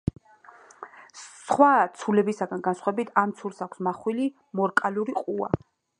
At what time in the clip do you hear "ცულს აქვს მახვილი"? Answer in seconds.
3.43-4.29